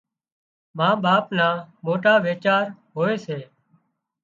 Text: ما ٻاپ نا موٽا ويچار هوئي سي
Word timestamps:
ما 0.77 0.89
ٻاپ 1.03 1.25
نا 1.37 1.47
موٽا 1.85 2.13
ويچار 2.25 2.65
هوئي 2.95 3.15
سي 3.25 3.39